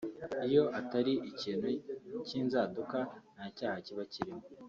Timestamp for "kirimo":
4.13-4.43